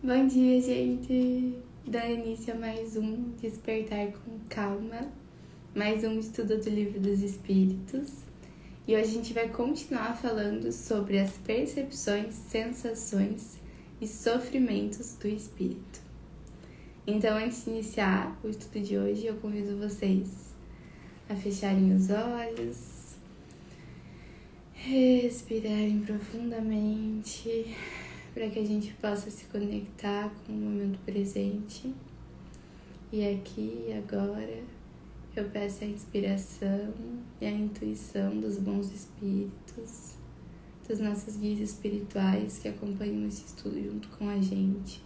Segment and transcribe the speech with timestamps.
[0.00, 1.58] Bom dia, gente!
[1.84, 5.10] Dando início a mais um Despertar com Calma,
[5.74, 8.12] mais um estudo do Livro dos Espíritos.
[8.86, 13.58] E hoje a gente vai continuar falando sobre as percepções, sensações
[14.00, 16.00] e sofrimentos do espírito.
[17.04, 20.54] Então, antes de iniciar o estudo de hoje, eu convido vocês
[21.28, 23.16] a fecharem os olhos,
[24.74, 27.74] respirarem profundamente
[28.38, 31.92] para que a gente possa se conectar com o momento presente.
[33.10, 34.62] E aqui e agora
[35.34, 36.94] eu peço a inspiração
[37.40, 40.14] e a intuição dos bons espíritos,
[40.88, 45.02] dos nossos guias espirituais que acompanham esse estudo junto com a gente,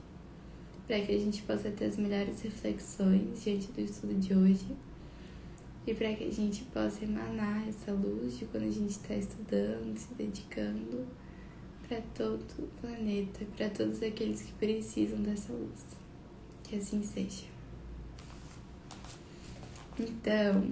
[0.86, 4.76] para que a gente possa ter as melhores reflexões diante do estudo de hoje
[5.86, 9.96] e para que a gente possa emanar essa luz de quando a gente está estudando,
[9.96, 11.06] se dedicando
[11.88, 15.84] para todo o planeta, para todos aqueles que precisam dessa luz.
[16.64, 17.44] Que assim seja.
[19.98, 20.70] Então,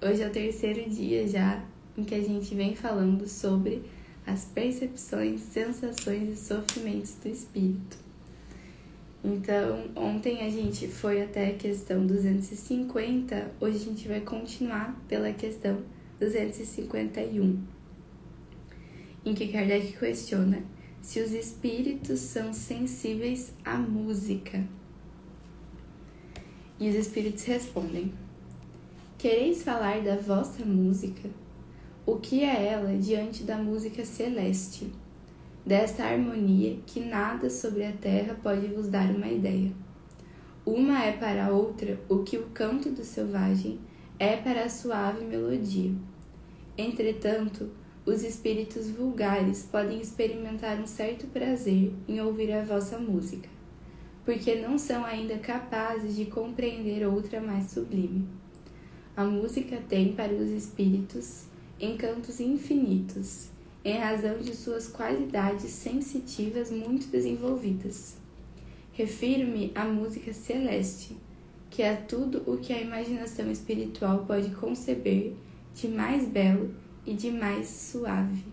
[0.00, 1.64] hoje é o terceiro dia já
[1.96, 3.82] em que a gente vem falando sobre
[4.26, 7.98] as percepções, sensações e sofrimentos do espírito.
[9.22, 15.30] Então, ontem a gente foi até a questão 250, hoje a gente vai continuar pela
[15.32, 15.82] questão
[16.18, 17.79] 251
[19.24, 20.62] em que Kardec questiona
[21.02, 24.64] se os espíritos são sensíveis à música.
[26.78, 28.12] E os espíritos respondem:
[29.18, 31.28] Quereis falar da vossa música?
[32.06, 34.90] O que é ela diante da música celeste,
[35.64, 39.72] desta harmonia que nada sobre a terra pode vos dar uma ideia?
[40.64, 43.78] Uma é para a outra o que o canto do selvagem
[44.18, 45.92] é para a suave melodia.
[46.76, 47.70] Entretanto,
[48.10, 53.48] os espíritos vulgares podem experimentar um certo prazer em ouvir a vossa música,
[54.24, 58.26] porque não são ainda capazes de compreender outra mais sublime.
[59.16, 61.44] A música tem para os espíritos
[61.80, 63.48] encantos infinitos,
[63.84, 68.16] em razão de suas qualidades sensitivas muito desenvolvidas.
[68.92, 71.16] Refiro-me à música celeste,
[71.70, 75.32] que é tudo o que a imaginação espiritual pode conceber
[75.74, 76.74] de mais belo
[77.06, 78.44] e de mais suave.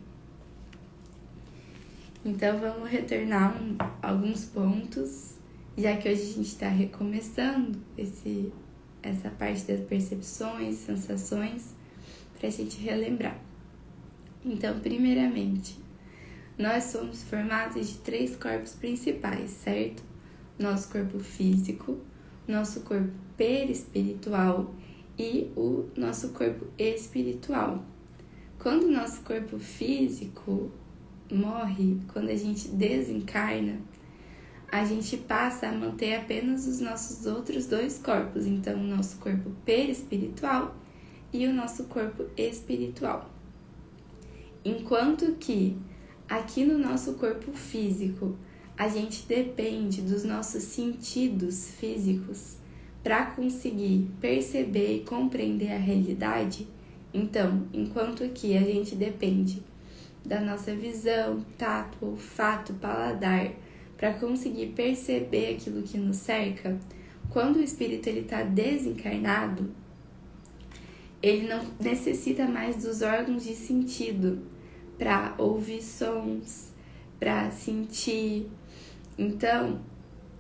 [2.26, 5.36] Então vamos retornar um, alguns pontos,
[5.78, 8.52] já que hoje a gente está recomeçando esse,
[9.02, 11.74] essa parte das percepções, sensações,
[12.38, 13.40] para a gente relembrar.
[14.44, 15.78] Então, primeiramente,
[16.58, 20.04] nós somos formados de três corpos principais, certo?
[20.58, 22.00] Nosso corpo físico,
[22.48, 24.74] nosso corpo perispiritual
[25.18, 27.86] e o nosso corpo espiritual.
[28.68, 30.70] Quando o nosso corpo físico
[31.32, 33.80] morre, quando a gente desencarna,
[34.70, 39.52] a gente passa a manter apenas os nossos outros dois corpos, então o nosso corpo
[39.64, 40.76] perispiritual
[41.32, 43.32] e o nosso corpo espiritual.
[44.66, 45.78] Enquanto que
[46.28, 48.36] aqui no nosso corpo físico,
[48.78, 52.58] a gente depende dos nossos sentidos físicos
[53.02, 56.68] para conseguir perceber e compreender a realidade,
[57.14, 59.64] então, enquanto aqui a gente depende
[60.26, 63.52] da nossa visão, tato, olfato, paladar
[63.98, 66.78] para conseguir perceber aquilo que nos cerca,
[67.30, 69.72] quando o espírito ele está desencarnado,
[71.22, 74.40] ele não necessita mais dos órgãos de sentido
[74.98, 76.72] para ouvir sons,
[77.20, 78.50] para sentir.
[79.18, 79.82] Então,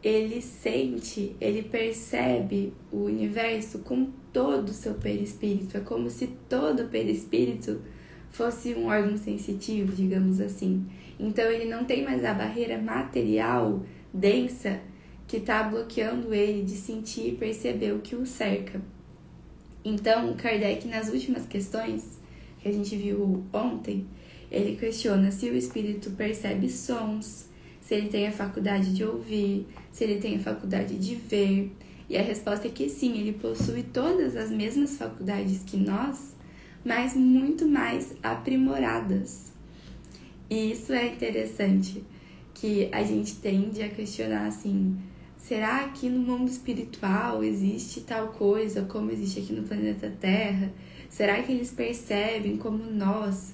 [0.03, 5.77] ele sente, ele percebe o universo com todo o seu perispírito.
[5.77, 7.81] É como se todo o perispírito
[8.29, 10.85] fosse um órgão sensitivo, digamos assim.
[11.19, 13.83] Então ele não tem mais a barreira material
[14.13, 14.79] densa
[15.27, 18.79] que está bloqueando ele de sentir e perceber o que o cerca.
[19.83, 22.19] Então, Kardec, nas últimas questões
[22.59, 24.05] que a gente viu ontem,
[24.51, 27.49] ele questiona se o espírito percebe sons,
[27.81, 31.71] se ele tem a faculdade de ouvir, se ele tem a faculdade de ver.
[32.09, 36.35] E a resposta é que sim, ele possui todas as mesmas faculdades que nós,
[36.85, 39.51] mas muito mais aprimoradas.
[40.49, 42.03] E isso é interessante,
[42.53, 44.97] que a gente tende a questionar assim:
[45.37, 50.71] será que no mundo espiritual existe tal coisa como existe aqui no planeta Terra?
[51.09, 53.53] Será que eles percebem como nós?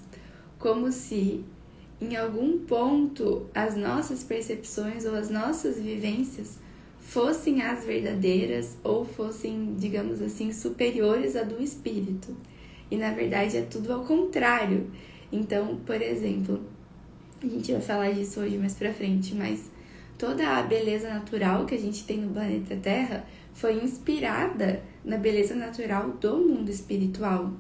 [0.60, 1.44] Como se
[2.00, 6.60] em algum ponto as nossas percepções ou as nossas vivências
[7.04, 12.36] fossem as verdadeiras ou fossem, digamos assim, superiores à do espírito.
[12.90, 14.90] E na verdade é tudo ao contrário.
[15.32, 16.62] Então, por exemplo,
[17.44, 19.70] a gente vai falar disso hoje mais pra frente, mas
[20.18, 25.54] toda a beleza natural que a gente tem no planeta Terra foi inspirada na beleza
[25.54, 27.52] natural do mundo espiritual.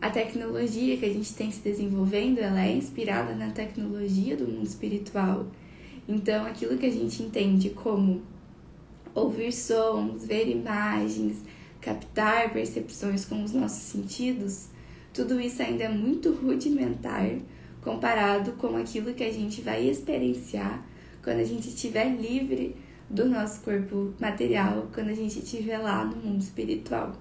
[0.00, 4.66] A tecnologia que a gente tem se desenvolvendo, ela é inspirada na tecnologia do mundo
[4.66, 5.46] espiritual.
[6.08, 8.22] Então, aquilo que a gente entende como
[9.14, 11.42] ouvir sons, ver imagens,
[11.80, 14.68] captar percepções com os nossos sentidos,
[15.12, 17.38] tudo isso ainda é muito rudimentar
[17.82, 20.84] comparado com aquilo que a gente vai experienciar
[21.22, 22.76] quando a gente estiver livre
[23.08, 27.12] do nosso corpo material, quando a gente estiver lá no mundo espiritual.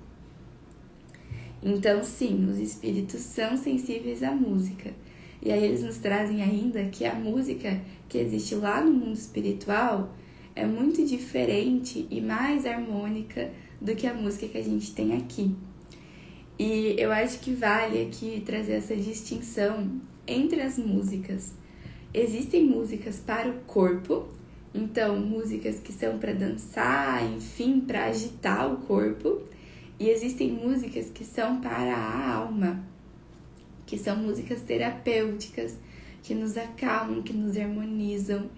[1.61, 4.93] Então, sim, os espíritos são sensíveis à música.
[5.41, 10.13] E aí eles nos trazem ainda que a música que existe lá no mundo espiritual
[10.55, 15.55] é muito diferente e mais harmônica do que a música que a gente tem aqui.
[16.57, 21.53] E eu acho que vale aqui trazer essa distinção entre as músicas.
[22.13, 24.27] Existem músicas para o corpo,
[24.73, 29.41] então músicas que são para dançar, enfim, para agitar o corpo,
[29.97, 32.83] e existem músicas que são para a alma,
[33.85, 35.77] que são músicas terapêuticas,
[36.21, 38.49] que nos acalmam, que nos harmonizam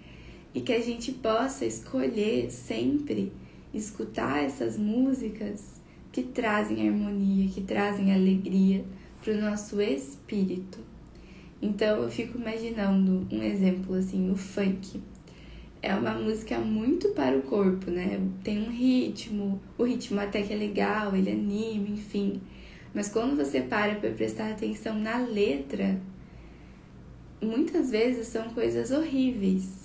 [0.54, 3.32] e que a gente possa escolher sempre
[3.74, 5.82] escutar essas músicas
[6.12, 8.84] que trazem harmonia, que trazem alegria
[9.24, 10.80] para o nosso espírito.
[11.62, 15.02] Então eu fico imaginando um exemplo assim, o funk.
[15.82, 18.20] É uma música muito para o corpo, né?
[18.44, 22.42] Tem um ritmo, o ritmo até que é legal, ele anima, enfim.
[22.94, 26.00] Mas quando você para para prestar atenção na letra,
[27.42, 29.81] muitas vezes são coisas horríveis.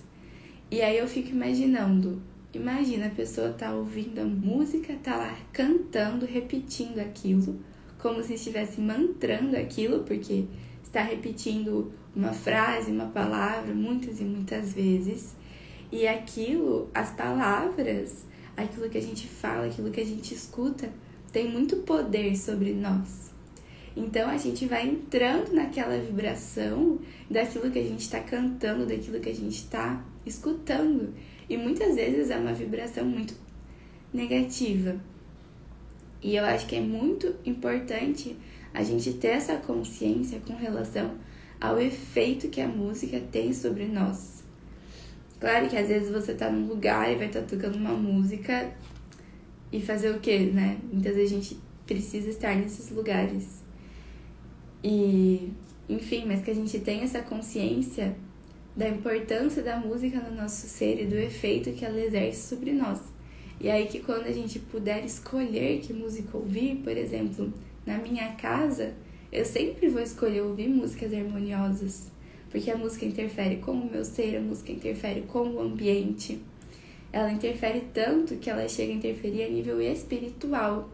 [0.71, 2.23] E aí eu fico imaginando
[2.57, 7.61] Imagina a pessoa tá ouvindo a música, tá lá cantando, repetindo aquilo,
[7.99, 10.47] como se estivesse mantrando aquilo, porque
[10.83, 15.37] está repetindo uma frase, uma palavra muitas e muitas vezes.
[15.93, 18.25] E aquilo, as palavras,
[18.57, 20.91] aquilo que a gente fala, aquilo que a gente escuta,
[21.31, 23.35] tem muito poder sobre nós.
[23.95, 26.99] Então a gente vai entrando naquela vibração
[27.31, 31.15] daquilo que a gente está cantando, daquilo que a gente está escutando.
[31.49, 33.35] E muitas vezes é uma vibração muito
[34.13, 34.97] negativa.
[36.23, 38.37] E eu acho que é muito importante
[38.75, 41.15] a gente ter essa consciência com relação
[41.61, 44.45] ao efeito que a música tem sobre nós.
[45.39, 48.73] Claro que às vezes você tá num lugar e vai estar tá tocando uma música
[49.71, 50.79] e fazer o quê, né?
[50.93, 53.63] Muitas vezes a gente precisa estar nesses lugares.
[54.83, 55.53] E,
[55.89, 58.17] enfim, mas que a gente tenha essa consciência
[58.77, 63.01] da importância da música no nosso ser e do efeito que ela exerce sobre nós.
[63.59, 67.53] E aí que quando a gente puder escolher que música ouvir, por exemplo,
[67.87, 68.93] na minha casa,
[69.33, 72.11] eu sempre vou escolher ouvir músicas harmoniosas,
[72.51, 76.39] porque a música interfere com o meu ser, a música interfere com o ambiente.
[77.11, 80.91] Ela interfere tanto que ela chega a interferir a nível espiritual.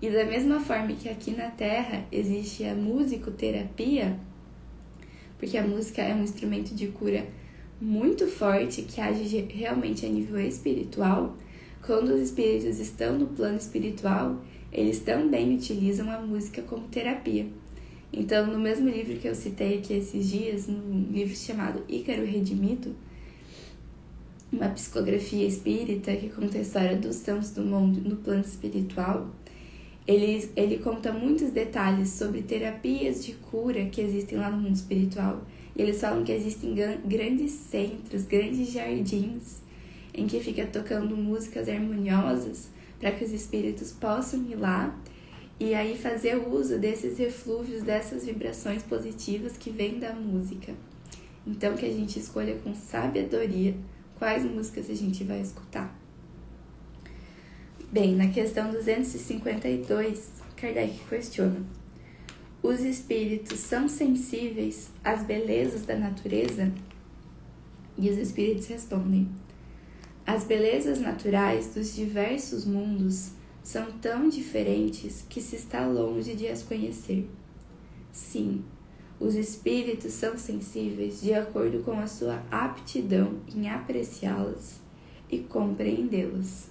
[0.00, 4.18] E da mesma forma que aqui na Terra existe a musicoterapia,
[5.40, 7.26] porque a música é um instrumento de cura
[7.80, 11.34] muito forte que age realmente a nível espiritual.
[11.84, 17.46] Quando os espíritos estão no plano espiritual, eles também utilizam a música como terapia.
[18.12, 22.94] Então, no mesmo livro que eu citei aqui esses dias, no livro chamado Ícaro Redimido,
[24.52, 29.30] uma psicografia espírita que conta a história dos santos do mundo no plano espiritual,
[30.10, 35.42] ele, ele conta muitos detalhes sobre terapias de cura que existem lá no mundo espiritual.
[35.76, 36.74] E eles falam que existem
[37.04, 39.62] grandes centros, grandes jardins,
[40.12, 44.98] em que fica tocando músicas harmoniosas para que os espíritos possam ir lá
[45.60, 50.74] e aí fazer uso desses reflúvios, dessas vibrações positivas que vêm da música.
[51.46, 53.76] Então que a gente escolha com sabedoria
[54.18, 55.99] quais músicas a gente vai escutar.
[57.92, 61.60] Bem, na questão 252, Kardec questiona:
[62.62, 66.72] Os espíritos são sensíveis às belezas da natureza?
[67.98, 69.28] E os espíritos respondem:
[70.24, 76.62] As belezas naturais dos diversos mundos são tão diferentes que se está longe de as
[76.62, 77.28] conhecer.
[78.12, 78.62] Sim,
[79.18, 84.78] os espíritos são sensíveis de acordo com a sua aptidão em apreciá-las
[85.28, 86.69] e compreendê-las.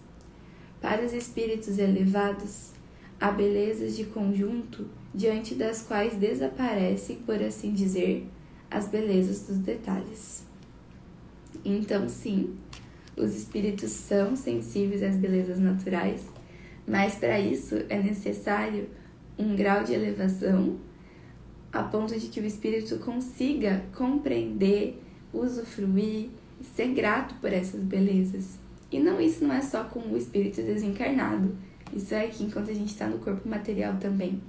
[0.81, 2.71] Para os espíritos elevados,
[3.19, 8.27] há belezas de conjunto diante das quais desaparecem, por assim dizer,
[8.71, 10.45] as belezas dos detalhes.
[11.65, 12.55] Então, sim,
[13.17, 16.21] os espíritos são sensíveis às belezas naturais,
[16.87, 18.89] mas para isso é necessário
[19.37, 20.77] um grau de elevação
[21.71, 25.01] a ponto de que o espírito consiga compreender,
[25.33, 26.29] usufruir
[26.75, 28.57] ser grato por essas belezas.
[28.91, 31.55] E não isso não é só com o espírito desencarnado.
[31.93, 34.41] Isso é aqui enquanto a gente está no corpo material também.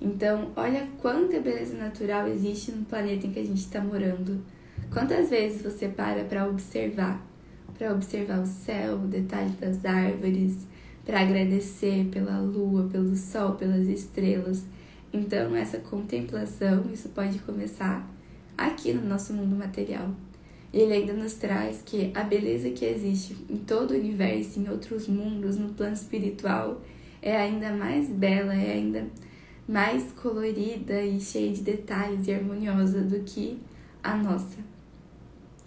[0.00, 4.42] Então, olha quanta beleza natural existe no planeta em que a gente está morando.
[4.90, 7.24] Quantas vezes você para para observar?
[7.76, 10.66] Para observar o céu, o detalhe das árvores,
[11.04, 14.64] para agradecer pela lua, pelo sol, pelas estrelas.
[15.12, 18.08] Então, essa contemplação, isso pode começar
[18.56, 20.10] aqui no nosso mundo material.
[20.72, 25.08] Ele ainda nos traz que a beleza que existe em todo o universo, em outros
[25.08, 26.80] mundos, no plano espiritual,
[27.20, 29.06] é ainda mais bela, é ainda
[29.66, 33.58] mais colorida e cheia de detalhes e harmoniosa do que
[34.02, 34.58] a nossa.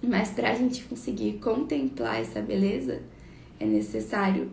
[0.01, 3.01] Mas para a gente conseguir contemplar essa beleza,
[3.59, 4.49] é necessário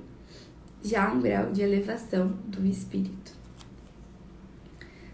[0.82, 3.32] já um grau de elevação do espírito.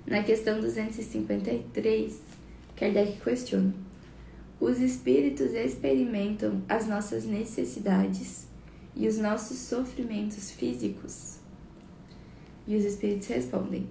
[0.06, 2.20] Na questão 253,
[2.76, 3.74] Kardec questiona:
[4.58, 8.46] Os espíritos experimentam as nossas necessidades
[8.94, 11.36] e os nossos sofrimentos físicos?
[12.66, 13.86] E os espíritos respondem: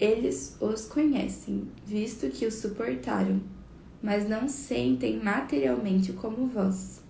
[0.00, 3.40] Eles os conhecem, visto que os suportaram,
[4.02, 7.00] mas não sentem materialmente como vós,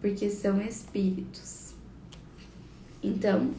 [0.00, 1.74] porque são espíritos.
[3.02, 3.50] Então,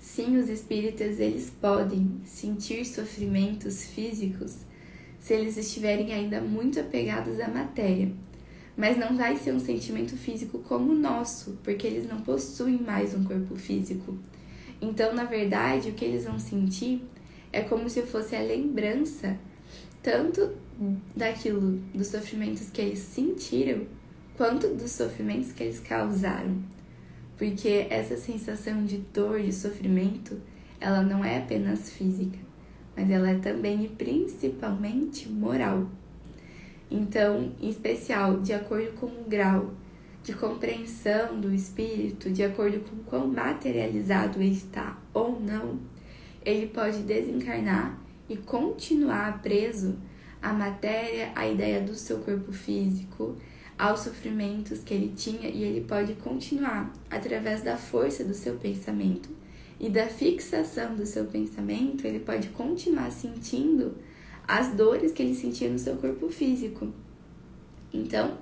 [0.00, 4.66] sim, os espíritas eles podem sentir sofrimentos físicos
[5.20, 8.12] se eles estiverem ainda muito apegados à matéria.
[8.76, 13.14] Mas não vai ser um sentimento físico como o nosso, porque eles não possuem mais
[13.14, 14.16] um corpo físico.
[14.80, 17.02] Então, na verdade, o que eles vão sentir
[17.52, 19.36] é como se fosse a lembrança
[20.02, 20.52] tanto
[21.16, 23.82] daquilo, dos sofrimentos que eles sentiram,
[24.36, 26.62] quanto dos sofrimentos que eles causaram
[27.38, 30.38] porque essa sensação de dor, de sofrimento,
[30.80, 32.36] ela não é apenas física,
[32.98, 35.86] mas ela é também e principalmente moral.
[36.90, 39.70] Então, em especial, de acordo com o grau
[40.24, 45.78] de compreensão do espírito, de acordo com quão materializado ele está ou não,
[46.44, 47.96] ele pode desencarnar
[48.28, 49.96] e continuar preso
[50.42, 53.36] à matéria, à ideia do seu corpo físico,
[53.78, 59.38] aos sofrimentos que ele tinha e ele pode continuar através da força do seu pensamento
[59.80, 63.96] e da fixação do seu pensamento, ele pode continuar sentindo
[64.46, 66.92] as dores que ele sentia no seu corpo físico.
[67.92, 68.38] Então,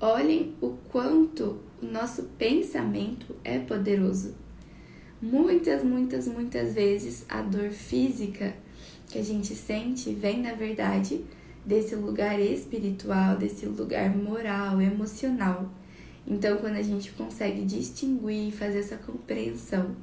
[0.00, 4.34] olhem o quanto o nosso pensamento é poderoso.
[5.20, 8.54] Muitas, muitas, muitas vezes a dor física
[9.08, 11.24] que a gente sente vem, na verdade,
[11.64, 15.70] desse lugar espiritual, desse lugar moral, emocional.
[16.26, 19.94] Então, quando a gente consegue distinguir, fazer essa compreensão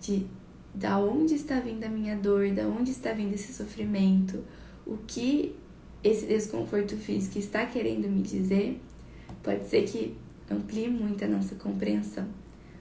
[0.00, 0.26] de
[0.74, 4.44] da onde está vindo a minha dor, da onde está vindo esse sofrimento,
[4.86, 5.56] o que
[6.04, 8.80] esse desconforto físico está querendo me dizer,
[9.42, 10.16] pode ser que
[10.50, 12.26] amplie muito a nossa compreensão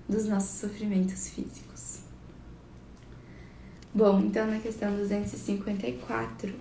[0.08, 2.02] dos nossos sofrimentos físicos.
[3.94, 6.54] Bom, então na questão 254,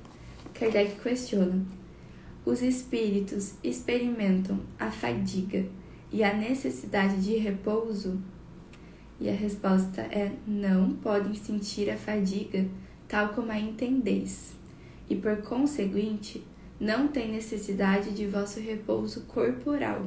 [0.54, 1.64] Kardec questiona:
[2.46, 5.66] os espíritos experimentam a fadiga
[6.10, 8.18] e a necessidade de repouso?
[9.20, 12.66] E a resposta é: não podem sentir a fadiga
[13.08, 14.52] tal como a entendeis,
[15.08, 16.44] e por conseguinte,
[16.78, 20.06] não têm necessidade de vosso repouso corporal,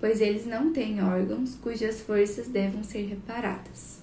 [0.00, 4.02] pois eles não têm órgãos cujas forças devam ser reparadas.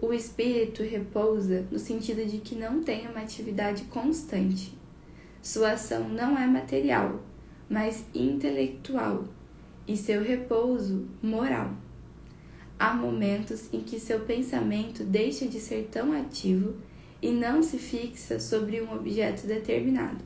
[0.00, 4.72] O espírito repousa no sentido de que não tem uma atividade constante
[5.42, 7.20] sua ação não é material,
[7.68, 9.24] mas intelectual,
[9.88, 11.72] e seu repouso moral.
[12.82, 16.74] Há momentos em que seu pensamento deixa de ser tão ativo
[17.22, 20.24] e não se fixa sobre um objeto determinado.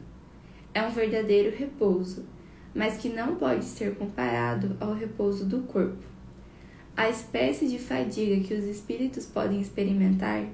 [0.72, 2.25] É um verdadeiro repouso,
[2.75, 6.02] mas que não pode ser comparado ao repouso do corpo.
[6.96, 10.48] A espécie de fadiga que os espíritos podem experimentar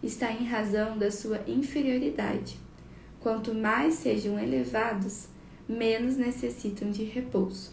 [0.00, 2.56] está em razão da sua inferioridade
[3.18, 5.26] Quanto mais sejam elevados,
[5.68, 7.72] menos necessitam de repouso.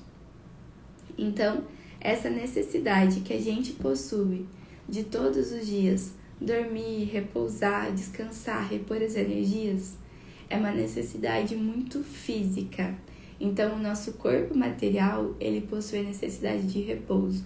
[1.16, 1.66] Então,
[2.00, 4.46] essa necessidade que a gente possui
[4.88, 9.96] de todos os dias dormir, repousar, descansar, repor as energias,
[10.50, 12.96] é uma necessidade muito física.
[13.40, 17.44] Então, o nosso corpo material, ele possui a necessidade de repouso,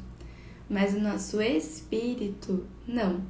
[0.70, 3.24] mas o nosso espírito não.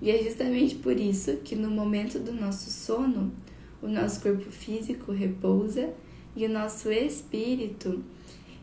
[0.00, 3.32] E é justamente por isso que no momento do nosso sono,
[3.80, 5.92] o nosso corpo físico repousa
[6.34, 8.02] e o nosso espírito,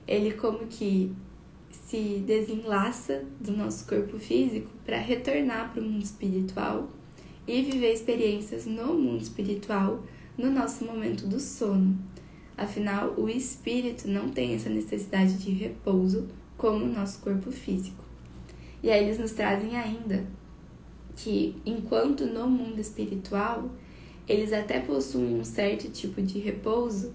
[0.07, 1.11] ele como que
[1.89, 6.87] se desenlaça do nosso corpo físico para retornar para o mundo espiritual
[7.47, 10.03] e viver experiências no mundo espiritual
[10.37, 11.97] no nosso momento do sono.
[12.55, 18.03] Afinal, o espírito não tem essa necessidade de repouso como o nosso corpo físico.
[18.83, 20.27] E aí eles nos trazem ainda
[21.15, 23.67] que enquanto no mundo espiritual
[24.27, 27.11] eles até possuem um certo tipo de repouso,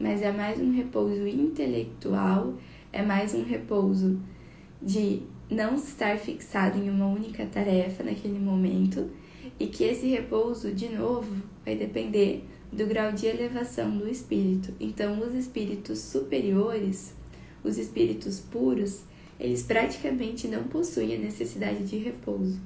[0.00, 2.54] mas é mais um repouso intelectual,
[2.92, 4.20] é mais um repouso
[4.80, 9.10] de não estar fixado em uma única tarefa naquele momento
[9.58, 14.72] e que esse repouso, de novo, vai depender do grau de elevação do espírito.
[14.78, 17.14] Então, os espíritos superiores,
[17.62, 19.02] os espíritos puros,
[19.38, 22.60] eles praticamente não possuem a necessidade de repouso.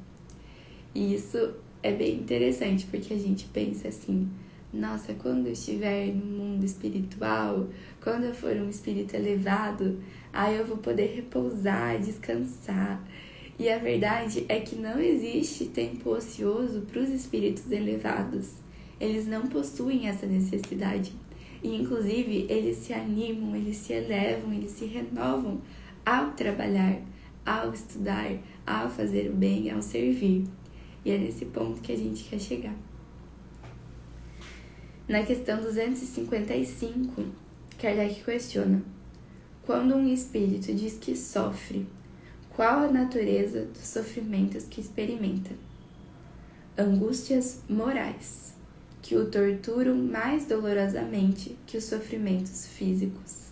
[0.95, 4.29] E isso é bem interessante, porque a gente pensa assim:
[4.73, 7.69] nossa, quando eu estiver no mundo espiritual,
[8.01, 9.99] quando eu for um espírito elevado,
[10.33, 13.03] aí eu vou poder repousar, descansar.
[13.59, 18.53] E a verdade é que não existe tempo ocioso para os espíritos elevados.
[19.01, 21.13] Eles não possuem essa necessidade.
[21.63, 25.61] E, inclusive, eles se animam, eles se elevam, eles se renovam
[26.07, 27.03] ao trabalhar,
[27.45, 28.33] ao estudar,
[28.67, 30.45] ao fazer o bem, ao servir.
[31.05, 32.90] E é nesse ponto que a gente quer chegar.
[35.11, 37.25] Na questão 255,
[37.81, 38.81] Kardec questiona:
[39.67, 41.85] quando um espírito diz que sofre,
[42.55, 45.51] qual a natureza dos sofrimentos que experimenta?
[46.79, 48.55] Angústias morais,
[49.03, 53.49] que o torturam mais dolorosamente que os sofrimentos físicos.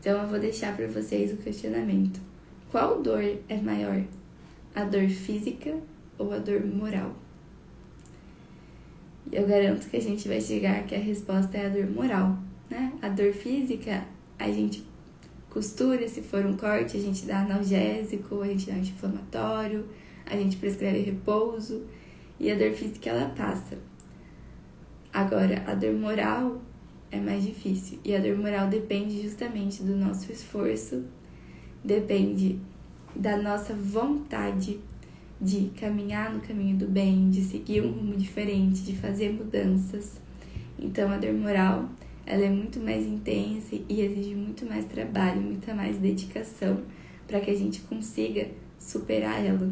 [0.00, 2.18] Então eu vou deixar para vocês o questionamento:
[2.70, 4.02] qual dor é maior?
[4.74, 5.78] A dor física
[6.16, 7.25] ou a dor moral?
[9.32, 12.38] Eu garanto que a gente vai chegar que a resposta é a dor moral,
[12.70, 12.92] né?
[13.02, 14.04] A dor física,
[14.38, 14.86] a gente
[15.50, 19.88] costura, se for um corte, a gente dá analgésico, a gente dá anti-inflamatório,
[20.26, 21.84] a gente prescreve repouso
[22.38, 23.78] e a dor física ela passa.
[25.12, 26.60] Agora, a dor moral
[27.10, 31.04] é mais difícil e a dor moral depende justamente do nosso esforço,
[31.82, 32.60] depende
[33.14, 34.78] da nossa vontade
[35.40, 40.20] de caminhar no caminho do bem, de seguir um rumo diferente, de fazer mudanças.
[40.78, 41.88] Então a dor moral,
[42.24, 46.82] ela é muito mais intensa e exige muito mais trabalho, muita mais dedicação
[47.26, 49.70] para que a gente consiga superar ela.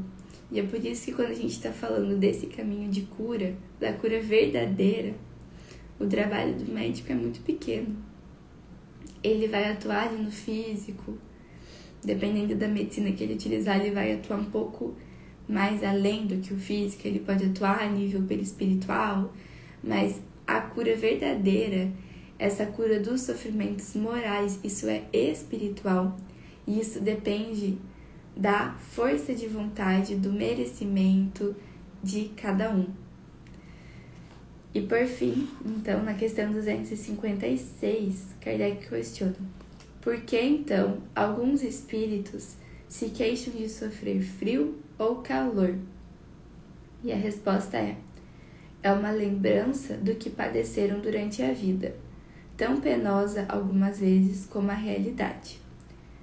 [0.51, 3.93] E é por isso que quando a gente está falando desse caminho de cura, da
[3.93, 5.15] cura verdadeira,
[5.99, 7.97] o trabalho do médico é muito pequeno.
[9.23, 11.17] Ele vai atuar no físico,
[12.05, 14.95] dependendo da medicina que ele utilizar, ele vai atuar um pouco
[15.49, 19.33] mais além do que o físico, ele pode atuar a nível espiritual,
[19.83, 21.91] mas a cura verdadeira,
[22.39, 26.17] essa cura dos sofrimentos morais, isso é espiritual
[26.67, 27.79] e isso depende
[28.37, 31.55] da força de vontade, do merecimento
[32.03, 32.87] de cada um.
[34.75, 39.37] E por fim, então, na questão 256, Kardec questiona:
[40.01, 42.57] por que então alguns espíritos
[42.89, 45.77] se queixam de sofrer frio ou calor?
[47.03, 47.97] E a resposta é:
[48.83, 51.97] é uma lembrança do que padeceram durante a vida,
[52.57, 55.59] tão penosa algumas vezes como a realidade.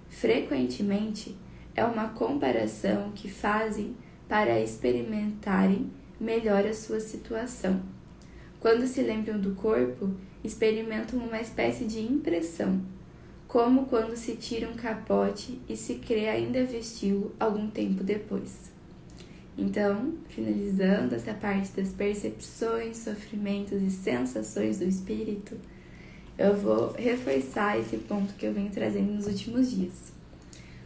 [0.09, 1.37] Frequentemente,
[1.75, 3.95] é uma comparação que fazem
[4.27, 7.81] para experimentarem melhor a sua situação.
[8.59, 10.11] Quando se lembram do corpo,
[10.43, 12.81] experimentam uma espécie de impressão,
[13.51, 18.71] como quando se tira um capote e se crê ainda vesti-lo algum tempo depois.
[19.57, 25.57] Então, finalizando essa parte das percepções, sofrimentos e sensações do espírito,
[26.37, 30.13] eu vou reforçar esse ponto que eu venho trazendo nos últimos dias.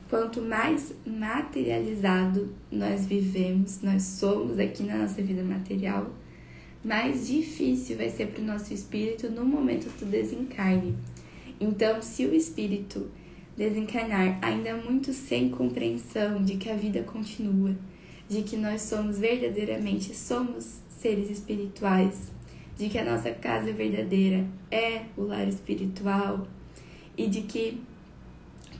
[0.10, 6.10] Quanto mais materializado nós vivemos, nós somos aqui na nossa vida material,
[6.84, 10.95] mais difícil vai ser para o nosso espírito no momento do desencarne.
[11.60, 13.10] Então, se o espírito
[13.56, 17.76] desencarnar ainda muito sem compreensão de que a vida continua,
[18.28, 22.32] de que nós somos verdadeiramente somos seres espirituais,
[22.78, 26.46] de que a nossa casa verdadeira é o lar espiritual
[27.18, 27.82] e de que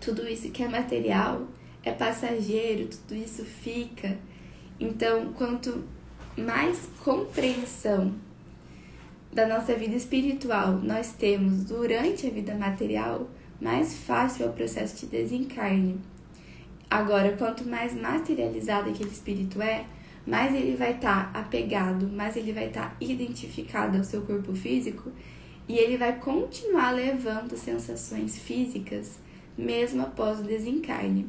[0.02, 1.48] tudo isso que é material
[1.84, 4.18] é passageiro, tudo isso fica.
[4.80, 5.84] Então, quanto
[6.36, 8.14] mais compreensão
[9.36, 15.02] da nossa vida espiritual nós temos durante a vida material, mais fácil é o processo
[15.02, 16.00] de desencarne.
[16.90, 19.86] Agora, quanto mais materializado aquele espírito é,
[20.26, 24.56] mais ele vai estar tá apegado, mais ele vai estar tá identificado ao seu corpo
[24.56, 25.12] físico
[25.68, 29.20] e ele vai continuar levando sensações físicas
[29.58, 31.28] mesmo após o desencarne.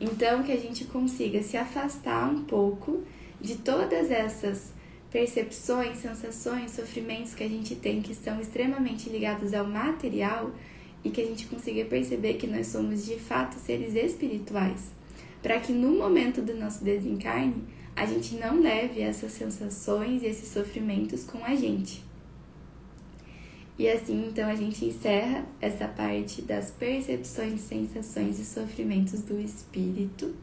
[0.00, 3.02] Então, que a gente consiga se afastar um pouco
[3.40, 4.73] de todas essas
[5.14, 10.50] percepções, sensações, sofrimentos que a gente tem que estão extremamente ligados ao material
[11.04, 14.90] e que a gente consiga perceber que nós somos de fato seres espirituais,
[15.40, 17.62] para que no momento do nosso desencarne
[17.94, 22.02] a gente não leve essas sensações e esses sofrimentos com a gente.
[23.78, 30.34] E assim, então, a gente encerra essa parte das percepções, sensações e sofrimentos do espírito.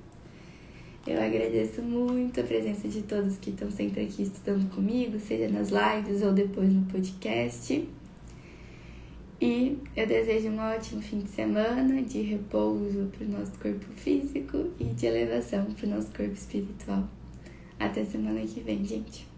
[1.05, 5.69] Eu agradeço muito a presença de todos que estão sempre aqui estudando comigo, seja nas
[5.69, 7.89] lives ou depois no podcast.
[9.41, 14.69] E eu desejo um ótimo fim de semana de repouso para o nosso corpo físico
[14.79, 17.09] e de elevação para o nosso corpo espiritual.
[17.79, 19.30] Até semana que vem, gente.